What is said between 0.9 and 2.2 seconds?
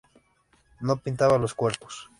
pintaban los cuerpos.